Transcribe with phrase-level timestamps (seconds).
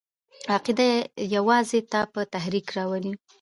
[0.55, 0.87] عقیده
[1.35, 3.13] یوازې تا په تحرک راولي!